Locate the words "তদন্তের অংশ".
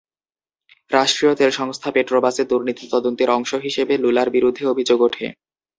2.91-3.51